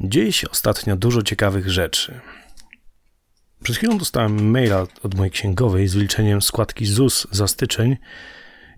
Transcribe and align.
Dzieje 0.00 0.32
się 0.32 0.50
ostatnio 0.50 0.96
dużo 0.96 1.22
ciekawych 1.22 1.70
rzeczy. 1.70 2.20
Przed 3.62 3.76
chwilą 3.76 3.98
dostałem 3.98 4.50
maila 4.50 4.86
od 5.02 5.14
mojej 5.14 5.30
księgowej 5.30 5.88
z 5.88 5.94
wyliczeniem 5.94 6.42
składki 6.42 6.86
ZUS 6.86 7.26
za 7.30 7.48
styczeń 7.48 7.96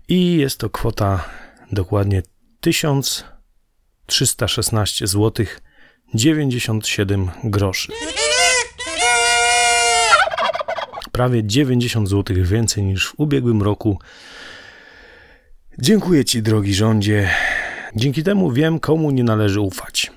i 0.07 0.37
jest 0.37 0.59
to 0.59 0.69
kwota 0.69 1.29
dokładnie 1.71 2.23
1316 2.59 5.07
zł 5.07 5.45
97 6.13 7.29
groszy. 7.43 7.91
Prawie 11.11 11.43
90 11.43 12.09
zł 12.09 12.37
więcej 12.41 12.83
niż 12.83 13.07
w 13.07 13.13
ubiegłym 13.17 13.61
roku. 13.61 13.99
Dziękuję 15.79 16.25
Ci, 16.25 16.41
drogi 16.41 16.73
rządzie. 16.73 17.29
Dzięki 17.95 18.23
temu 18.23 18.51
wiem, 18.51 18.79
komu 18.79 19.11
nie 19.11 19.23
należy 19.23 19.61
ufać. 19.61 20.08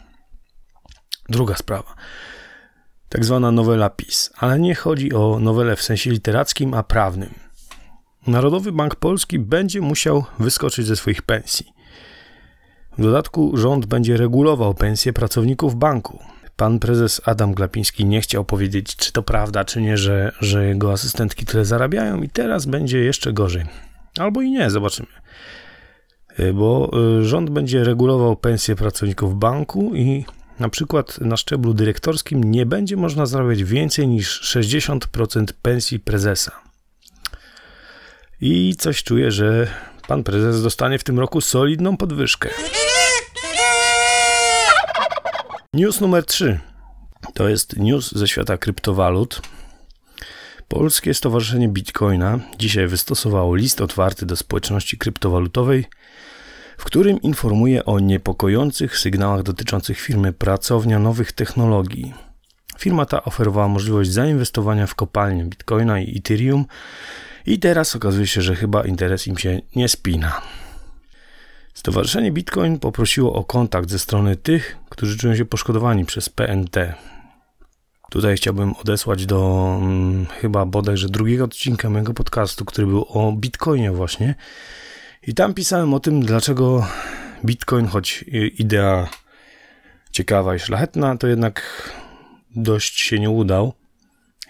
Druga 1.29 1.55
sprawa. 1.55 1.95
Tak 3.09 3.25
zwana 3.25 3.53
nowela 3.53 3.91
PiS, 3.91 4.31
ale 4.37 4.59
nie 4.59 4.75
chodzi 4.75 5.13
o 5.13 5.39
nowelę 5.41 5.77
w 5.77 5.83
sensie 5.83 6.11
literackim, 6.11 6.75
a 6.75 6.83
prawnym. 6.83 7.35
Narodowy 8.27 8.73
Bank 8.73 8.97
Polski 8.97 9.39
będzie 9.39 9.81
musiał 9.81 10.25
wyskoczyć 10.39 10.87
ze 10.87 10.97
swoich 10.97 11.23
pensji. 11.23 11.73
W 12.99 13.03
dodatku 13.03 13.57
rząd 13.57 13.87
będzie 13.87 14.17
regulował 14.17 14.75
pensje 14.75 15.13
pracowników 15.13 15.77
banku. 15.77 16.19
Pan 16.57 16.79
prezes 16.79 17.21
Adam 17.25 17.55
Glapiński 17.55 18.05
nie 18.05 18.21
chciał 18.21 18.45
powiedzieć, 18.45 18.97
czy 18.97 19.13
to 19.13 19.23
prawda, 19.23 19.65
czy 19.65 19.81
nie, 19.81 19.97
że, 19.97 20.33
że 20.41 20.67
jego 20.67 20.93
asystentki 20.93 21.47
tyle 21.47 21.65
zarabiają, 21.65 22.23
i 22.23 22.29
teraz 22.29 22.67
będzie 22.67 22.99
jeszcze 22.99 23.33
gorzej. 23.33 23.65
Albo 24.19 24.43
i 24.43 24.51
nie, 24.51 24.71
zobaczymy. 24.71 25.09
Bo 26.55 26.91
e, 27.21 27.25
rząd 27.25 27.51
będzie 27.51 27.85
regulował 27.85 28.37
pensje 28.37 28.77
pracowników 28.77 29.39
banku 29.39 29.95
i 29.95 30.25
na 30.59 30.69
przykład 30.69 31.21
na 31.21 31.37
szczeblu 31.37 31.75
dyrektorskim 31.75 32.45
nie 32.45 32.67
będzie 32.67 32.97
można 32.97 33.27
zarabiać 33.27 33.65
więcej 33.65 34.09
niż 34.09 34.57
60% 34.57 35.47
pensji 35.63 36.01
prezesa. 36.01 36.61
I 38.41 38.77
coś 38.79 39.03
czuję, 39.03 39.31
że 39.31 39.67
pan 40.09 40.25
prezes 40.25 40.63
dostanie 40.63 40.99
w 40.99 41.05
tym 41.05 41.19
roku 41.19 41.41
solidną 41.41 41.97
podwyżkę. 41.97 42.49
News 45.75 46.01
numer 46.01 46.25
3 46.25 46.61
to 47.35 47.49
jest 47.49 47.77
news 47.77 48.13
ze 48.13 48.29
świata 48.29 48.59
kryptowalut. 48.59 49.43
Polskie 50.69 51.15
Stowarzyszenie 51.15 51.69
Bitcoina 51.69 52.39
dzisiaj 52.59 52.87
wystosowało 52.87 53.55
list 53.55 53.81
otwarty 53.81 54.27
do 54.27 54.37
społeczności 54.37 54.99
kryptowalutowej 54.99 55.85
w 56.83 56.85
którym 56.85 57.23
informuje 57.23 57.85
o 57.85 57.99
niepokojących 57.99 58.99
sygnałach 58.99 59.43
dotyczących 59.43 60.01
firmy 60.01 60.33
Pracownia 60.33 60.99
Nowych 60.99 61.33
Technologii. 61.33 62.15
Firma 62.79 63.07
ta 63.07 63.25
oferowała 63.25 63.69
możliwość 63.69 64.11
zainwestowania 64.11 64.87
w 64.87 64.95
kopalnię 64.95 65.45
Bitcoina 65.45 66.01
i 66.01 66.19
Ethereum 66.19 66.65
i 67.47 67.59
teraz 67.59 67.97
okazuje 67.97 68.27
się, 68.27 68.43
że 68.43 68.57
chyba 68.57 68.85
interes 68.85 69.27
im 69.27 69.39
się 69.39 69.61
nie 69.77 69.89
spina. 69.89 70.43
Stowarzyszenie 71.75 72.33
Bitcoin 72.33 72.79
poprosiło 72.79 73.33
o 73.33 73.45
kontakt 73.45 73.91
ze 73.91 73.99
strony 73.99 74.37
tych, 74.37 74.77
którzy 74.89 75.19
czują 75.19 75.37
się 75.37 75.45
poszkodowani 75.45 76.05
przez 76.05 76.29
PNT. 76.29 76.95
Tutaj 78.11 78.37
chciałbym 78.37 78.75
odesłać 78.77 79.27
do 79.27 79.69
hmm, 79.81 80.27
chyba 80.27 80.67
bodajże 80.67 81.09
drugiego 81.09 81.45
odcinka 81.45 81.91
mojego 81.91 82.15
podcastu, 82.15 82.65
który 82.65 82.87
był 82.87 83.07
o 83.09 83.33
Bitcoinie 83.33 83.93
właśnie, 83.93 84.35
i 85.27 85.35
tam 85.35 85.55
pisałem 85.55 85.95
o 85.95 86.01
tym, 86.01 86.21
dlaczego 86.23 86.87
Bitcoin, 87.45 87.87
choć 87.87 88.25
idea 88.59 89.09
ciekawa 90.13 90.55
i 90.55 90.59
szlachetna, 90.59 91.17
to 91.17 91.27
jednak 91.27 91.63
dość 92.57 93.01
się 93.01 93.19
nie 93.19 93.31
udał. 93.31 93.73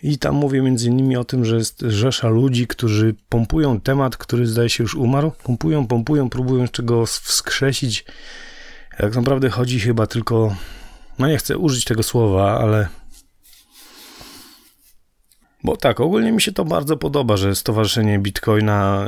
I 0.02 0.18
tam 0.18 0.34
mówię 0.34 0.62
między 0.62 0.88
innymi 0.88 1.16
o 1.16 1.24
tym, 1.24 1.44
że 1.44 1.56
jest 1.56 1.80
rzesza 1.80 2.28
ludzi, 2.28 2.66
którzy 2.66 3.14
pompują 3.28 3.80
temat, 3.80 4.16
który 4.16 4.46
zdaje 4.46 4.68
się 4.68 4.84
już 4.84 4.94
umarł. 4.94 5.32
Pompują, 5.44 5.86
pompują, 5.86 6.30
próbują 6.30 6.62
jeszcze 6.62 6.82
go 6.82 7.06
wskrzesić. 7.06 8.04
Tak 8.98 9.16
naprawdę 9.16 9.50
chodzi 9.50 9.80
chyba 9.80 10.06
tylko, 10.06 10.56
no 11.18 11.28
nie 11.28 11.36
chcę 11.36 11.58
użyć 11.58 11.84
tego 11.84 12.02
słowa, 12.02 12.58
ale 12.60 12.88
bo 15.64 15.76
tak, 15.76 16.00
ogólnie 16.00 16.32
mi 16.32 16.42
się 16.42 16.52
to 16.52 16.64
bardzo 16.64 16.96
podoba, 16.96 17.36
że 17.36 17.54
Stowarzyszenie 17.54 18.18
Bitcoina, 18.18 19.06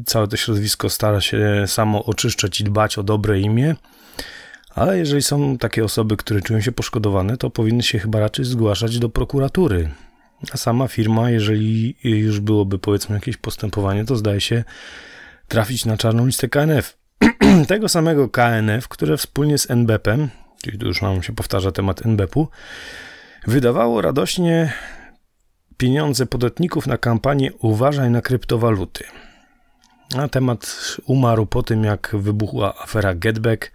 y, 0.00 0.04
całe 0.04 0.28
to 0.28 0.36
środowisko 0.36 0.90
stara 0.90 1.20
się 1.20 1.64
samo 1.66 2.04
oczyszczać 2.04 2.60
i 2.60 2.64
dbać 2.64 2.98
o 2.98 3.02
dobre 3.02 3.40
imię. 3.40 3.74
Ale 4.74 4.98
jeżeli 4.98 5.22
są 5.22 5.58
takie 5.58 5.84
osoby, 5.84 6.16
które 6.16 6.40
czują 6.40 6.60
się 6.60 6.72
poszkodowane, 6.72 7.36
to 7.36 7.50
powinny 7.50 7.82
się 7.82 7.98
chyba 7.98 8.20
raczej 8.20 8.44
zgłaszać 8.44 8.98
do 8.98 9.08
prokuratury. 9.08 9.90
A 10.52 10.56
sama 10.56 10.88
firma, 10.88 11.30
jeżeli 11.30 11.96
już 12.04 12.40
byłoby 12.40 12.78
powiedzmy 12.78 13.14
jakieś 13.14 13.36
postępowanie, 13.36 14.04
to 14.04 14.16
zdaje 14.16 14.40
się 14.40 14.64
trafić 15.48 15.84
na 15.84 15.96
czarną 15.96 16.26
listę 16.26 16.48
KNF. 16.48 16.98
Tego 17.68 17.88
samego 17.88 18.28
KNF, 18.28 18.88
które 18.88 19.16
wspólnie 19.16 19.58
z 19.58 19.70
NBP, 19.70 20.28
czyli 20.62 20.78
tu 20.78 20.86
już 20.86 21.02
mam 21.02 21.22
się 21.22 21.32
powtarza 21.32 21.72
temat 21.72 22.06
NBP-u, 22.06 22.48
wydawało 23.46 24.00
radośnie 24.00 24.72
pieniądze 25.80 26.26
podatników 26.26 26.86
na 26.86 26.98
kampanię 26.98 27.52
Uważaj 27.52 28.10
na 28.10 28.22
kryptowaluty. 28.22 29.04
A 30.18 30.28
temat 30.28 30.96
umarł 31.06 31.46
po 31.46 31.62
tym, 31.62 31.84
jak 31.84 32.16
wybuchła 32.18 32.74
afera 32.78 33.14
Getback, 33.14 33.72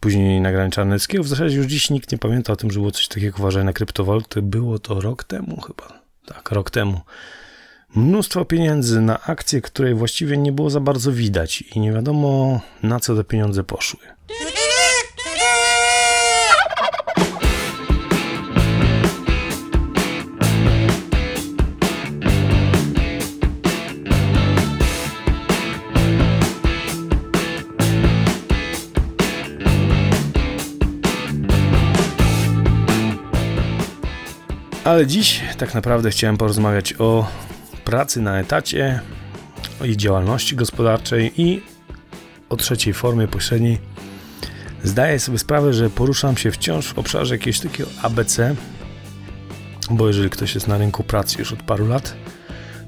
później 0.00 0.40
nagranie 0.40 0.70
Czarneckiego. 0.70 1.24
W 1.24 1.28
zasadzie 1.28 1.56
już 1.56 1.66
dziś 1.66 1.90
nikt 1.90 2.12
nie 2.12 2.18
pamięta 2.18 2.52
o 2.52 2.56
tym, 2.56 2.70
że 2.70 2.80
było 2.80 2.90
coś 2.90 3.08
takiego 3.08 3.38
Uważaj 3.38 3.64
na 3.64 3.72
kryptowaluty. 3.72 4.42
Było 4.42 4.78
to 4.78 5.00
rok 5.00 5.24
temu 5.24 5.60
chyba. 5.60 6.00
Tak, 6.26 6.50
rok 6.50 6.70
temu. 6.70 7.00
Mnóstwo 7.94 8.44
pieniędzy 8.44 9.00
na 9.00 9.20
akcję, 9.20 9.60
której 9.60 9.94
właściwie 9.94 10.36
nie 10.36 10.52
było 10.52 10.70
za 10.70 10.80
bardzo 10.80 11.12
widać 11.12 11.62
i 11.62 11.80
nie 11.80 11.92
wiadomo 11.92 12.60
na 12.82 13.00
co 13.00 13.16
te 13.16 13.24
pieniądze 13.24 13.64
poszły. 13.64 14.00
Ale 34.86 35.06
dziś 35.06 35.40
tak 35.58 35.74
naprawdę 35.74 36.10
chciałem 36.10 36.36
porozmawiać 36.36 36.94
o 36.98 37.26
pracy 37.84 38.20
na 38.20 38.38
etacie, 38.38 39.00
o 39.80 39.84
jej 39.84 39.96
działalności 39.96 40.56
gospodarczej 40.56 41.42
i 41.42 41.62
o 42.48 42.56
trzeciej 42.56 42.94
formie 42.94 43.28
pośredniej. 43.28 43.78
Zdaję 44.82 45.18
sobie 45.18 45.38
sprawę, 45.38 45.72
że 45.72 45.90
poruszam 45.90 46.36
się 46.36 46.50
wciąż 46.50 46.86
w 46.86 46.98
obszarze 46.98 47.34
jakiegoś 47.34 47.60
takiego 47.60 47.90
ABC, 48.02 48.54
bo 49.90 50.06
jeżeli 50.06 50.30
ktoś 50.30 50.54
jest 50.54 50.68
na 50.68 50.78
rynku 50.78 51.04
pracy 51.04 51.38
już 51.38 51.52
od 51.52 51.62
paru 51.62 51.88
lat, 51.88 52.14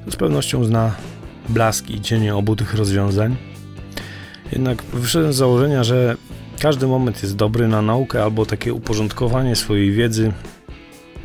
to 0.04 0.10
z 0.10 0.16
pewnością 0.16 0.64
zna 0.64 0.94
blaski 1.48 1.94
i 1.94 2.00
cienie 2.00 2.36
obu 2.36 2.56
tych 2.56 2.74
rozwiązań. 2.74 3.36
Jednak 4.52 4.82
wyszedłem 4.82 5.32
z 5.32 5.36
założenia, 5.36 5.84
że 5.84 6.16
każdy 6.60 6.86
moment 6.86 7.22
jest 7.22 7.36
dobry 7.36 7.68
na 7.68 7.82
naukę 7.82 8.22
albo 8.22 8.46
takie 8.46 8.74
uporządkowanie 8.74 9.56
swojej 9.56 9.92
wiedzy 9.92 10.32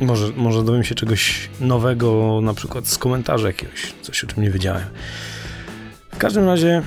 może, 0.00 0.32
może 0.36 0.64
dowiem 0.64 0.84
się 0.84 0.94
czegoś 0.94 1.48
nowego, 1.60 2.40
na 2.42 2.54
przykład 2.54 2.88
z 2.88 2.98
komentarza 2.98 3.46
jakiegoś, 3.46 3.94
coś 4.02 4.24
o 4.24 4.26
czym 4.26 4.42
nie 4.42 4.50
wiedziałem. 4.50 4.84
W 6.12 6.18
każdym 6.18 6.46
razie 6.46 6.82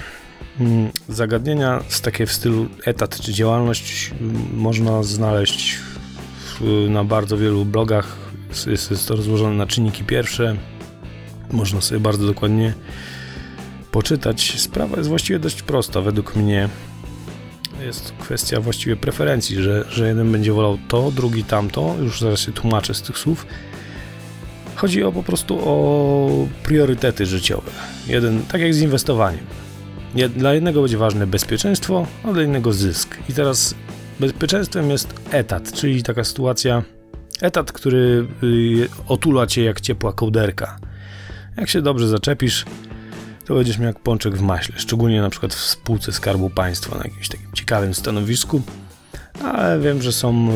mm, 0.59 0.91
zagadnienia 1.09 1.83
z 1.87 2.01
takie 2.01 2.25
w 2.25 2.33
stylu 2.33 2.67
etat 2.85 3.19
czy 3.19 3.33
działalność 3.33 4.11
mm, 4.21 4.47
można 4.53 5.03
znaleźć 5.03 5.79
na 6.89 7.03
bardzo 7.03 7.37
wielu 7.37 7.65
blogach. 7.65 8.17
Jest, 8.67 8.91
jest 8.91 9.07
to 9.07 9.15
rozłożone 9.15 9.55
na 9.55 9.67
czynniki 9.67 10.03
pierwsze. 10.03 10.55
Można 11.51 11.81
sobie 11.81 11.99
bardzo 11.99 12.27
dokładnie 12.27 12.73
poczytać. 13.91 14.59
Sprawa 14.61 14.97
jest 14.97 15.09
właściwie 15.09 15.39
dość 15.39 15.61
prosta 15.61 16.01
według 16.01 16.35
mnie 16.35 16.69
jest 17.85 18.13
kwestia 18.19 18.61
właściwie 18.61 18.95
preferencji, 18.95 19.63
że, 19.63 19.85
że 19.89 20.07
jeden 20.07 20.31
będzie 20.31 20.53
wolał 20.53 20.77
to, 20.87 21.11
drugi 21.11 21.43
tamto, 21.43 21.95
już 22.01 22.21
zaraz 22.21 22.39
się 22.39 22.51
tłumaczę 22.51 22.93
z 22.93 23.01
tych 23.01 23.17
słów. 23.17 23.45
Chodzi 24.75 25.03
o 25.03 25.11
po 25.11 25.23
prostu 25.23 25.59
o 25.63 26.47
priorytety 26.63 27.25
życiowe. 27.25 27.71
Jeden, 28.07 28.41
tak 28.45 28.61
jak 28.61 28.73
z 28.73 28.81
inwestowaniem. 28.81 29.45
Dla 30.35 30.53
jednego 30.53 30.81
będzie 30.81 30.97
ważne 30.97 31.27
bezpieczeństwo, 31.27 32.07
a 32.23 32.33
dla 32.33 32.43
innego 32.43 32.73
zysk. 32.73 33.17
I 33.29 33.33
teraz 33.33 33.75
bezpieczeństwem 34.19 34.89
jest 34.89 35.13
etat, 35.31 35.73
czyli 35.73 36.03
taka 36.03 36.23
sytuacja, 36.23 36.83
etat, 37.41 37.71
który 37.71 38.27
y, 38.43 38.89
otula 39.07 39.47
cię 39.47 39.63
jak 39.63 39.81
ciepła 39.81 40.13
kołderka. 40.13 40.79
Jak 41.57 41.69
się 41.69 41.81
dobrze 41.81 42.07
zaczepisz, 42.07 42.65
to 43.47 43.55
będziesz 43.55 43.77
miał 43.77 43.87
jak 43.87 43.99
pączek 43.99 44.35
w 44.35 44.41
maśle, 44.41 44.79
szczególnie 44.79 45.21
na 45.21 45.29
przykład 45.29 45.53
w 45.53 45.59
spółce 45.59 46.11
Skarbu 46.11 46.49
Państwa 46.49 46.97
na 46.97 47.03
jakimś 47.03 47.29
takim 47.29 47.51
ciekawym 47.53 47.93
stanowisku. 47.93 48.61
ale 49.43 49.79
wiem, 49.79 50.01
że 50.01 50.11
są. 50.11 50.49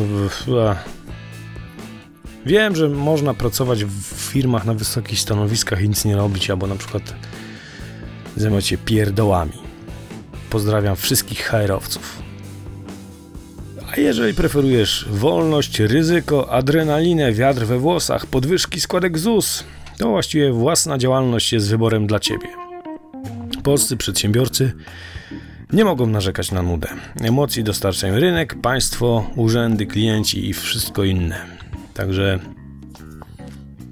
Wiem, 2.46 2.76
że 2.76 2.88
można 2.88 3.34
pracować 3.34 3.84
w 3.84 4.02
firmach 4.02 4.64
na 4.64 4.74
wysokich 4.74 5.20
stanowiskach 5.20 5.82
i 5.82 5.88
nic 5.88 6.04
nie 6.04 6.16
robić, 6.16 6.50
albo 6.50 6.66
na 6.66 6.74
przykład 6.74 7.14
zajmować 8.36 8.66
się 8.66 8.78
pierdołami. 8.78 9.52
Pozdrawiam 10.50 10.96
wszystkich 10.96 11.46
HR-owców. 11.46 12.22
A 13.92 14.00
jeżeli 14.00 14.34
preferujesz 14.34 15.06
wolność, 15.10 15.80
ryzyko, 15.80 16.50
adrenalinę, 16.52 17.32
wiatr 17.32 17.64
we 17.64 17.78
włosach, 17.78 18.26
podwyżki 18.26 18.80
składek 18.80 19.18
ZUS, 19.18 19.64
to 19.98 20.08
właściwie 20.08 20.52
własna 20.52 20.98
działalność 20.98 21.52
jest 21.52 21.70
wyborem 21.70 22.06
dla 22.06 22.20
Ciebie. 22.20 22.61
Polscy 23.62 23.96
przedsiębiorcy 23.96 24.72
nie 25.72 25.84
mogą 25.84 26.06
narzekać 26.06 26.50
na 26.50 26.62
nudę. 26.62 26.88
Emocji 27.20 27.64
dostarczają 27.64 28.14
rynek, 28.14 28.54
państwo, 28.62 29.30
urzędy, 29.36 29.86
klienci 29.86 30.48
i 30.48 30.54
wszystko 30.54 31.04
inne. 31.04 31.46
Także 31.94 32.38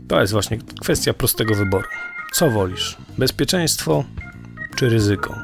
to 0.08 0.20
jest 0.20 0.32
właśnie 0.32 0.58
kwestia 0.80 1.14
prostego 1.14 1.54
wyboru. 1.54 1.88
Co 2.32 2.50
wolisz? 2.50 2.96
Bezpieczeństwo 3.18 4.04
czy 4.76 4.88
ryzyko? 4.88 5.38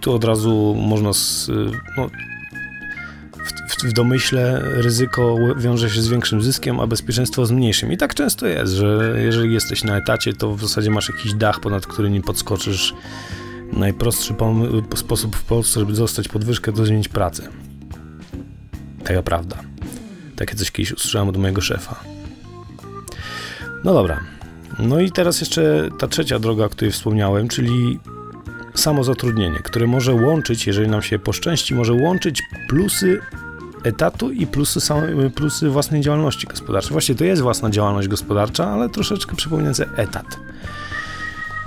Tu 0.00 0.12
od 0.12 0.24
razu 0.24 0.74
można 0.78 1.12
z, 1.12 1.50
no, 1.96 2.10
w, 3.84 3.92
domyśle 3.92 4.60
ryzyko 4.62 5.36
wiąże 5.56 5.90
się 5.90 6.02
z 6.02 6.08
większym 6.08 6.42
zyskiem, 6.42 6.80
a 6.80 6.86
bezpieczeństwo 6.86 7.46
z 7.46 7.50
mniejszym. 7.50 7.92
I 7.92 7.96
tak 7.96 8.14
często 8.14 8.46
jest, 8.46 8.72
że 8.72 9.16
jeżeli 9.18 9.54
jesteś 9.54 9.84
na 9.84 9.96
etacie, 9.96 10.32
to 10.32 10.54
w 10.54 10.60
zasadzie 10.60 10.90
masz 10.90 11.08
jakiś 11.08 11.34
dach, 11.34 11.60
ponad 11.60 11.86
który 11.86 12.10
nie 12.10 12.20
podskoczysz. 12.20 12.94
Najprostszy 13.72 14.34
sposób 14.96 15.36
w 15.36 15.42
Polsce, 15.42 15.80
żeby 15.80 15.92
dostać 15.92 16.28
podwyżkę, 16.28 16.72
to 16.72 16.86
zmienić 16.86 17.08
pracę. 17.08 17.48
Taka 19.04 19.22
prawda. 19.22 19.56
Takie 20.36 20.54
coś 20.54 20.70
kiedyś 20.70 20.92
usłyszałem 20.92 21.28
od 21.28 21.36
mojego 21.36 21.60
szefa. 21.60 22.00
No 23.84 23.94
dobra. 23.94 24.20
No 24.78 25.00
i 25.00 25.10
teraz 25.10 25.40
jeszcze 25.40 25.88
ta 25.98 26.08
trzecia 26.08 26.38
droga, 26.38 26.64
o 26.64 26.68
której 26.68 26.92
wspomniałem, 26.92 27.48
czyli 27.48 28.00
samozatrudnienie, 28.74 29.58
które 29.58 29.86
może 29.86 30.14
łączyć, 30.14 30.66
jeżeli 30.66 30.88
nam 30.88 31.02
się 31.02 31.18
poszczęści, 31.18 31.74
może 31.74 31.92
łączyć 31.92 32.42
plusy 32.68 33.20
etatu 33.84 34.30
i 34.30 34.46
plusy, 34.46 34.80
same, 34.80 35.30
plusy 35.30 35.70
własnej 35.70 36.00
działalności 36.00 36.46
gospodarczej. 36.46 36.92
Właściwie 36.92 37.18
to 37.18 37.24
jest 37.24 37.42
własna 37.42 37.70
działalność 37.70 38.08
gospodarcza, 38.08 38.66
ale 38.66 38.88
troszeczkę 38.88 39.36
przypominające 39.36 39.86
etat. 39.96 40.26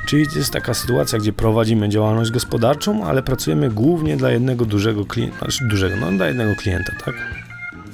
Czyli 0.07 0.25
jest 0.35 0.51
taka 0.51 0.73
sytuacja, 0.73 1.19
gdzie 1.19 1.33
prowadzimy 1.33 1.89
działalność 1.89 2.31
gospodarczą, 2.31 3.05
ale 3.05 3.23
pracujemy 3.23 3.69
głównie 3.69 4.17
dla 4.17 4.31
jednego 4.31 4.65
dużego 4.65 5.05
klienta, 5.05 5.37
znaczy 5.37 5.67
dużego, 5.67 5.95
no 5.95 6.11
dla 6.11 6.27
jednego 6.27 6.55
klienta, 6.55 6.91
tak? 7.05 7.15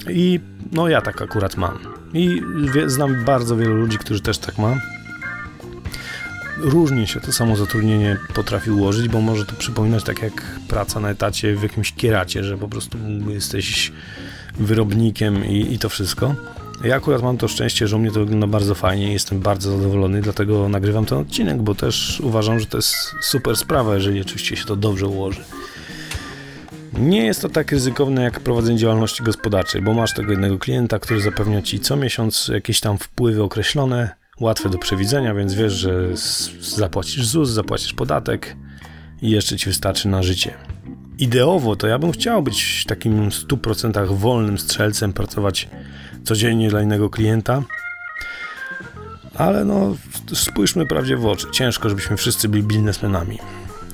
I 0.09 0.39
no 0.71 0.87
ja 0.87 1.01
tak 1.01 1.21
akurat 1.21 1.57
mam. 1.57 1.79
I 2.13 2.41
znam 2.85 3.25
bardzo 3.25 3.57
wielu 3.57 3.75
ludzi, 3.75 3.97
którzy 3.97 4.21
też 4.21 4.37
tak 4.37 4.57
ma 4.57 4.75
różnie 6.57 7.07
się 7.07 7.19
to 7.19 7.31
samo 7.31 7.55
zatrudnienie 7.55 8.17
potrafi 8.33 8.71
ułożyć, 8.71 9.07
bo 9.07 9.21
może 9.21 9.45
to 9.45 9.55
przypominać 9.55 10.03
tak 10.03 10.21
jak 10.21 10.59
praca 10.67 10.99
na 10.99 11.09
etacie 11.09 11.55
w 11.55 11.63
jakimś 11.63 11.93
kieracie, 11.93 12.43
że 12.43 12.57
po 12.57 12.67
prostu 12.67 12.97
jesteś 13.27 13.91
wyrobnikiem 14.59 15.45
i, 15.45 15.73
i 15.73 15.79
to 15.79 15.89
wszystko. 15.89 16.35
Ja 16.83 16.95
akurat 16.95 17.21
mam 17.21 17.37
to 17.37 17.47
szczęście, 17.47 17.87
że 17.87 17.95
u 17.95 17.99
mnie 17.99 18.11
to 18.11 18.19
wygląda 18.19 18.47
bardzo 18.47 18.75
fajnie, 18.75 19.13
jestem 19.13 19.39
bardzo 19.39 19.77
zadowolony, 19.77 20.21
dlatego 20.21 20.69
nagrywam 20.69 21.05
ten 21.05 21.17
odcinek, 21.17 21.61
bo 21.61 21.75
też 21.75 22.19
uważam, 22.23 22.59
że 22.59 22.65
to 22.65 22.77
jest 22.77 22.95
super 23.21 23.57
sprawa, 23.57 23.95
jeżeli 23.95 24.21
oczywiście 24.21 24.55
się 24.55 24.65
to 24.65 24.75
dobrze 24.75 25.07
ułoży. 25.07 25.41
Nie 26.97 27.25
jest 27.25 27.41
to 27.41 27.49
tak 27.49 27.71
ryzykowne 27.71 28.23
jak 28.23 28.39
prowadzenie 28.39 28.77
działalności 28.77 29.23
gospodarczej, 29.23 29.81
bo 29.81 29.93
masz 29.93 30.13
tego 30.13 30.31
jednego 30.31 30.59
klienta, 30.59 30.99
który 30.99 31.21
zapewnia 31.21 31.61
ci 31.61 31.79
co 31.79 31.95
miesiąc 31.95 32.47
jakieś 32.53 32.79
tam 32.79 32.97
wpływy 32.97 33.43
określone, 33.43 34.22
łatwe 34.39 34.69
do 34.69 34.77
przewidzenia, 34.77 35.33
więc 35.33 35.53
wiesz, 35.53 35.73
że 35.73 36.17
zapłacisz 36.61 37.25
ZUS, 37.25 37.49
zapłacisz 37.49 37.93
podatek 37.93 38.55
i 39.21 39.29
jeszcze 39.29 39.57
ci 39.57 39.65
wystarczy 39.65 40.07
na 40.07 40.23
życie. 40.23 40.53
Ideowo 41.19 41.75
to 41.75 41.87
ja 41.87 41.99
bym 41.99 42.11
chciał 42.11 42.43
być 42.43 42.85
takim 42.87 43.29
100% 43.29 44.17
wolnym 44.17 44.57
strzelcem, 44.57 45.13
pracować 45.13 45.69
codziennie 46.23 46.69
dla 46.69 46.81
innego 46.81 47.09
klienta, 47.09 47.63
ale 49.35 49.65
no 49.65 49.95
spójrzmy 50.33 50.85
prawdzie 50.85 51.17
w 51.17 51.25
oczy. 51.25 51.47
Ciężko, 51.51 51.89
żebyśmy 51.89 52.17
wszyscy 52.17 52.49
byli 52.49 52.63
biznesmenami. 52.63 53.39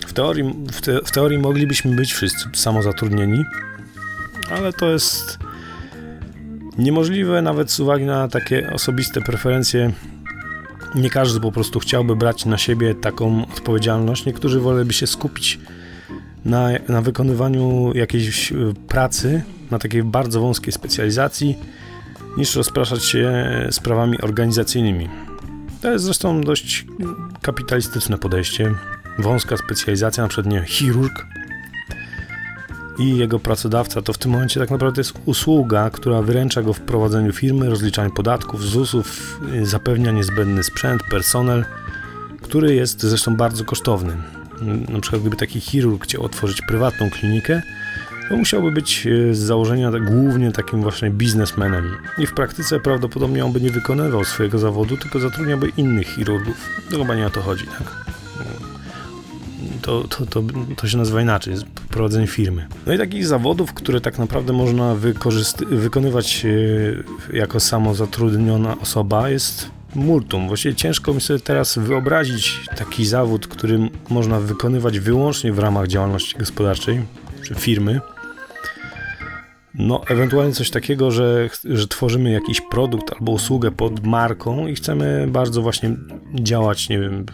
W 0.08 0.14
teorii, 0.14 0.54
w, 0.72 0.82
te, 0.82 1.00
w 1.06 1.12
teorii 1.12 1.40
moglibyśmy 1.40 1.96
być 1.96 2.14
wszyscy 2.14 2.50
samozatrudnieni, 2.54 3.46
ale 4.52 4.74
to 4.74 4.90
jest 4.90 5.40
niemożliwe 6.78 7.42
nawet 7.42 7.72
z 7.72 7.80
uwagi 7.80 8.06
na 8.06 8.28
takie 8.28 8.74
osobiste 8.74 9.22
preferencje 9.22 9.92
nie 10.96 11.10
każdy 11.10 11.40
po 11.40 11.52
prostu 11.52 11.80
chciałby 11.80 12.16
brać 12.16 12.46
na 12.46 12.58
siebie 12.58 12.96
taką 12.96 13.46
odpowiedzialność. 13.46 14.26
Niektórzy 14.26 14.60
woleliby 14.60 14.94
się 14.94 15.08
skupić 15.08 15.60
na, 16.46 16.70
na 16.90 17.02
wykonywaniu 17.02 17.92
jakiejś 17.96 18.52
e, 18.52 18.56
pracy, 18.88 19.44
na 19.72 19.80
takiej 19.80 20.04
bardzo 20.04 20.42
wąskiej 20.42 20.74
specjalizacji, 20.74 21.58
niż 22.38 22.56
rozpraszać 22.56 23.04
się 23.04 23.48
sprawami 23.72 24.22
organizacyjnymi. 24.22 25.10
To 25.82 25.92
jest 25.92 26.06
zresztą 26.06 26.42
dość 26.42 26.86
kapitalistyczne 27.42 28.18
podejście. 28.18 28.76
Wąska 29.20 29.58
specjalizacja, 29.58 30.24
na 30.24 30.30
przykład 30.30 30.54
nie 30.54 30.64
chirurg, 30.64 31.26
i 33.00 33.18
jego 33.18 33.40
pracodawca, 33.40 34.02
to 34.02 34.14
w 34.14 34.18
tym 34.18 34.32
momencie 34.32 34.60
tak 34.60 34.72
naprawdę 34.72 35.00
jest 35.00 35.14
usługa, 35.26 35.90
która 35.90 36.22
wyręcza 36.22 36.62
go 36.62 36.74
w 36.74 36.82
prowadzeniu 36.82 37.34
firmy, 37.34 37.70
rozliczaniu 37.70 38.12
podatków, 38.12 38.64
ZUS-ów, 38.64 39.40
zapewnia 39.64 40.12
niezbędny 40.12 40.64
sprzęt, 40.64 41.04
personel, 41.04 41.66
który 42.42 42.76
jest 42.76 43.02
zresztą 43.02 43.38
bardzo 43.38 43.66
kosztowny. 43.66 44.14
Na 44.90 45.00
przykład 45.00 45.22
gdyby 45.22 45.36
taki 45.36 45.60
chirurg 45.60 46.04
chciał 46.04 46.24
otworzyć 46.24 46.62
prywatną 46.68 47.10
klinikę, 47.10 47.62
to 48.30 48.38
musiałby 48.38 48.72
być 48.72 49.08
e, 49.08 49.34
z 49.34 49.38
założenia 49.40 49.92
głównie 49.92 50.52
takim 50.52 50.82
właśnie 50.82 51.10
biznesmenem. 51.10 51.98
I 52.18 52.28
w 52.28 52.34
praktyce 52.34 52.80
prawdopodobnie 52.80 53.46
on 53.46 53.52
by 53.52 53.62
nie 53.62 53.72
wykonywał 53.72 54.24
swojego 54.24 54.60
zawodu, 54.60 54.98
tylko 54.98 55.20
zatrudniałby 55.20 55.72
innych 55.78 56.08
chirurgów. 56.08 56.70
To 56.92 56.98
chyba 56.98 57.16
nie 57.16 57.28
o 57.28 57.30
to 57.30 57.42
chodzi, 57.42 57.66
tak? 57.68 58.09
To, 59.90 60.04
to, 60.08 60.26
to, 60.26 60.44
to 60.76 60.88
się 60.88 60.98
nazywa 60.98 61.22
inaczej, 61.22 61.56
prowadzenie 61.90 62.28
firmy. 62.28 62.68
No 62.86 62.94
i 62.94 62.98
takich 62.98 63.28
zawodów, 63.28 63.74
które 63.74 64.02
tak 64.02 64.20
naprawdę 64.20 64.54
można 64.54 64.96
wykonywać 65.70 66.46
e, 66.46 67.38
jako 67.38 67.60
samozatrudniona 67.60 68.80
osoba 68.80 69.30
jest 69.30 69.70
multum. 69.96 70.48
Właściwie 70.48 70.76
ciężko 70.76 71.14
mi 71.14 71.22
sobie 71.22 71.40
teraz 71.40 71.78
wyobrazić 71.78 72.60
taki 72.78 73.06
zawód, 73.06 73.48
który 73.48 73.80
można 74.10 74.40
wykonywać 74.40 75.00
wyłącznie 75.00 75.54
w 75.54 75.60
ramach 75.60 75.88
działalności 75.88 76.38
gospodarczej 76.38 77.02
czy 77.44 77.56
firmy. 77.56 78.02
No, 79.74 80.02
ewentualnie 80.08 80.54
coś 80.54 80.70
takiego, 80.70 81.12
że, 81.12 81.50
że 81.66 81.88
tworzymy 81.88 82.32
jakiś 82.32 82.62
produkt 82.62 83.14
albo 83.14 83.32
usługę 83.32 83.72
pod 83.72 84.08
marką 84.08 84.68
i 84.68 84.76
chcemy 84.76 85.28
bardzo 85.28 85.62
właśnie 85.62 85.96
działać, 86.34 86.90
nie 86.90 87.00
wiem, 87.00 87.26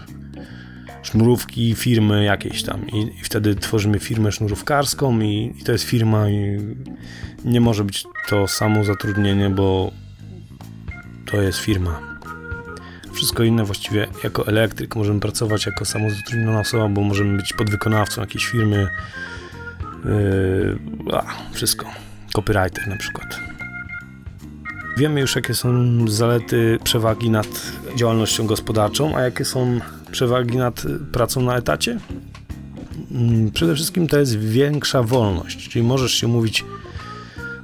sznurówki 1.06 1.76
firmy 1.76 2.24
jakieś 2.24 2.64
tam 2.64 2.88
i, 2.88 2.98
i 2.98 3.24
wtedy 3.24 3.56
tworzymy 3.56 4.00
firmę 4.00 4.32
sznurówkarską 4.32 5.20
i, 5.20 5.54
i, 5.58 5.64
to 5.64 5.72
jest 5.72 5.84
firma 5.84 6.30
i 6.30 6.60
nie 7.46 7.62
może 7.62 7.84
być 7.84 8.04
to 8.30 8.48
samo 8.48 8.84
zatrudnienie, 8.84 9.50
bo 9.50 9.92
to 11.26 11.42
jest 11.42 11.60
firma. 11.60 12.00
Wszystko 13.14 13.44
inne 13.44 13.64
właściwie 13.64 14.08
jako 14.24 14.48
elektryk 14.48 14.96
możemy 14.96 15.20
pracować 15.20 15.66
jako 15.66 15.86
samozatrudniona 15.86 16.60
osoba, 16.60 16.88
bo 16.90 17.02
możemy 17.02 17.38
być 17.38 17.54
podwykonawcą 17.54 18.22
jakiejś 18.22 18.46
firmy. 18.46 18.88
Yy, 20.06 20.80
a, 21.14 21.26
wszystko. 21.52 21.86
Copywriter 22.34 22.88
na 22.88 22.98
przykład. 22.98 23.55
Wiemy 24.98 25.22
już, 25.22 25.36
jakie 25.36 25.54
są 25.54 25.72
zalety, 26.08 26.80
przewagi 26.84 27.30
nad 27.30 27.72
działalnością 27.96 28.48
gospodarczą, 28.48 29.16
a 29.16 29.22
jakie 29.22 29.46
są 29.46 29.80
przewagi 30.12 30.58
nad 30.58 30.84
pracą 31.12 31.42
na 31.42 31.58
etacie? 31.58 32.00
Mm, 33.12 33.52
przede 33.52 33.76
wszystkim 33.76 34.08
to 34.08 34.20
jest 34.20 34.40
większa 34.40 35.04
wolność, 35.04 35.70
czyli 35.70 35.86
możesz 35.86 36.14
się 36.14 36.28
mówić, 36.28 36.66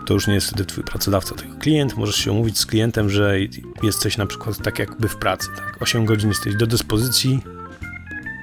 to 0.05 0.13
już 0.13 0.27
nie 0.27 0.33
jest 0.33 0.47
wtedy 0.47 0.65
twój 0.65 0.83
pracodawca, 0.83 1.35
tylko 1.35 1.57
klient, 1.57 1.97
możesz 1.97 2.15
się 2.15 2.31
umówić 2.31 2.57
z 2.57 2.65
klientem, 2.65 3.09
że 3.09 3.35
jesteś 3.83 4.17
na 4.17 4.25
przykład 4.25 4.57
tak 4.57 4.79
jakby 4.79 5.07
w 5.07 5.15
pracy, 5.15 5.47
tak? 5.55 5.81
8 5.81 6.05
godzin 6.05 6.29
jesteś 6.29 6.55
do 6.55 6.67
dyspozycji, 6.67 7.39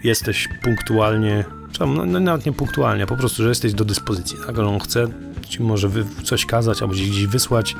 jesteś 0.05 0.49
punktualnie, 0.63 1.45
no, 1.81 1.87
no, 1.87 2.21
nawet 2.21 2.47
nie 2.47 2.53
punktualnie, 2.53 3.07
po 3.07 3.17
prostu, 3.17 3.43
że 3.43 3.49
jesteś 3.49 3.75
do 3.75 3.85
dyspozycji, 3.85 4.37
tak? 4.47 4.59
On 4.59 4.81
chce 4.81 5.07
ci 5.49 5.63
może 5.63 5.91
coś 6.25 6.47
kazać 6.47 6.83
albo 6.83 6.95
gdzieś 6.95 7.27
wysłać, 7.27 7.77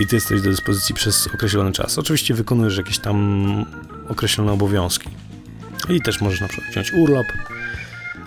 i 0.00 0.06
ty 0.06 0.16
jesteś 0.16 0.42
do 0.42 0.50
dyspozycji 0.50 0.94
przez 0.94 1.26
określony 1.26 1.72
czas. 1.72 1.98
Oczywiście 1.98 2.34
wykonujesz 2.34 2.76
jakieś 2.76 2.98
tam 2.98 3.66
określone 4.08 4.52
obowiązki. 4.52 5.08
I 5.88 6.02
też 6.02 6.20
możesz 6.20 6.40
na 6.40 6.48
przykład 6.48 6.70
wziąć 6.70 6.92
urlop, 6.92 7.26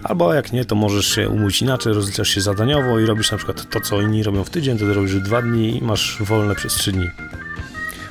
Albo 0.04 0.34
jak 0.34 0.52
nie, 0.52 0.66
to 0.66 0.76
możesz 0.76 1.16
się 1.16 1.30
umówić 1.30 1.62
inaczej, 1.62 1.94
rozliczasz 1.94 2.30
się 2.30 2.42
zadaniowo 2.42 3.00
i 3.00 3.06
robisz 3.06 3.32
na 3.32 3.38
przykład 3.38 3.70
to, 3.70 3.82
co 3.82 4.02
inni 4.02 4.24
robią 4.24 4.44
w 4.44 4.50
tydzień, 4.50 4.78
to 4.78 4.94
robisz 4.94 5.16
dwa 5.16 5.42
dni 5.42 5.78
i 5.78 5.82
masz 5.82 6.18
wolne 6.20 6.56
przez 6.56 6.74
trzy 6.74 6.92
dni. 6.92 7.10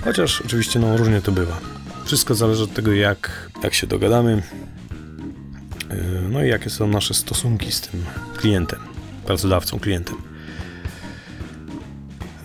Chociaż 0.05 0.41
oczywiście 0.41 0.79
no 0.79 0.97
różnie 0.97 1.21
to 1.21 1.33
bywa. 1.33 1.61
Wszystko 2.05 2.35
zależy 2.35 2.63
od 2.63 2.75
tego, 2.75 2.93
jak, 2.93 3.51
jak 3.63 3.75
się 3.75 3.87
dogadamy, 3.87 4.43
yy, 5.91 5.97
no 6.31 6.45
i 6.45 6.49
jakie 6.49 6.71
są 6.71 6.89
nasze 6.89 7.15
stosunki 7.15 7.73
z 7.73 7.81
tym 7.81 8.05
klientem, 8.37 8.81
pracodawcą, 9.27 9.79
klientem. 9.79 10.17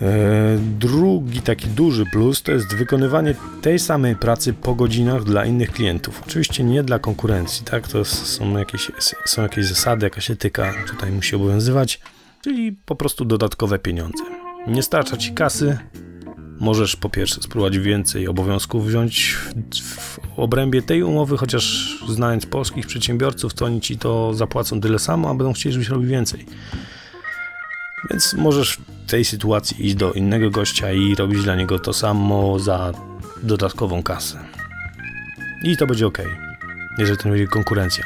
E, 0.02 0.58
drugi 0.78 1.40
taki 1.40 1.68
duży 1.68 2.04
plus 2.12 2.42
to 2.42 2.52
jest 2.52 2.74
wykonywanie 2.74 3.34
tej 3.62 3.78
samej 3.78 4.16
pracy 4.16 4.52
po 4.52 4.74
godzinach 4.74 5.24
dla 5.24 5.44
innych 5.44 5.72
klientów. 5.72 6.22
Oczywiście 6.26 6.64
nie 6.64 6.82
dla 6.82 6.98
konkurencji, 6.98 7.64
tak? 7.64 7.88
To 7.88 8.04
są 8.04 8.58
jakieś, 8.58 8.90
są 9.24 9.42
jakieś 9.42 9.66
zasady, 9.66 10.06
jakaś 10.06 10.30
etyka 10.30 10.74
tutaj 10.88 11.12
musi 11.12 11.36
obowiązywać, 11.36 12.00
czyli 12.40 12.72
po 12.72 12.96
prostu 12.96 13.24
dodatkowe 13.24 13.78
pieniądze. 13.78 14.24
Nie 14.66 14.82
starcza 14.82 15.16
ci 15.16 15.32
kasy, 15.32 15.78
możesz 16.60 16.96
po 16.96 17.10
pierwsze 17.10 17.42
spróbować 17.42 17.78
więcej 17.78 18.28
obowiązków 18.28 18.86
wziąć 18.86 19.34
w, 19.34 19.96
w 19.96 20.18
obrębie 20.36 20.82
tej 20.82 21.02
umowy, 21.02 21.36
chociaż 21.36 21.96
znając 22.08 22.46
polskich 22.46 22.86
przedsiębiorców, 22.86 23.54
to 23.54 23.64
oni 23.64 23.80
ci 23.80 23.98
to 23.98 24.34
zapłacą 24.34 24.80
tyle 24.80 24.98
samo, 24.98 25.30
a 25.30 25.34
będą 25.34 25.52
chcieli, 25.52 25.72
żebyś 25.72 25.88
robił 25.88 26.10
więcej. 26.10 26.46
Więc 28.10 28.34
możesz 28.34 28.78
w 29.06 29.10
tej 29.10 29.24
sytuacji 29.24 29.86
iść 29.86 29.94
do 29.94 30.12
innego 30.12 30.50
gościa 30.50 30.92
i 30.92 31.14
robić 31.14 31.42
dla 31.42 31.56
niego 31.56 31.78
to 31.78 31.92
samo 31.92 32.58
za 32.58 32.92
dodatkową 33.42 34.02
kasę. 34.02 34.38
I 35.64 35.76
to 35.76 35.86
będzie 35.86 36.06
ok, 36.06 36.18
jeżeli 36.98 37.18
to 37.18 37.24
nie 37.24 37.30
będzie 37.30 37.46
konkurencja. 37.46 38.04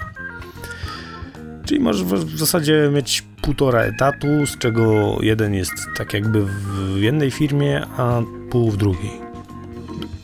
Czyli 1.64 1.80
możesz 1.80 2.04
w 2.04 2.38
zasadzie 2.38 2.90
mieć 2.92 3.24
półtora 3.42 3.82
etatu, 3.82 4.46
z 4.46 4.58
czego 4.58 5.16
jeden 5.20 5.54
jest 5.54 5.72
tak 5.96 6.14
jakby 6.14 6.44
w 6.44 6.96
jednej 6.96 7.30
firmie, 7.30 7.86
a 7.96 8.22
pół 8.50 8.70
w 8.70 8.76
drugiej. 8.76 9.26